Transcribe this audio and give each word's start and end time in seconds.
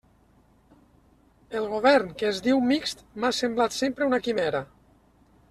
El 1.59 1.67
govern 1.73 2.15
que 2.21 2.31
es 2.31 2.41
diu 2.47 2.63
mixt 2.73 3.05
m'ha 3.21 3.33
semblat 3.43 3.79
sempre 3.83 4.09
una 4.11 4.23
quimera. 4.29 4.65